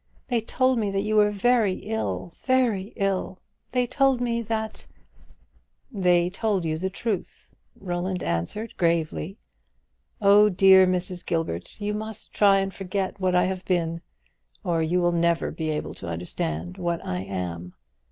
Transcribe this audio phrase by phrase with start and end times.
[0.29, 1.75] They told me that you were very,
[2.43, 3.37] very ill;
[3.71, 4.87] they told me that"
[6.05, 9.37] "They told you the truth," Roland answered gravely.
[10.19, 11.23] "Oh, dear Mrs.
[11.23, 14.01] Gilbert, you must try and forget what I have been,
[14.63, 17.75] or you will never be able to understand what I am.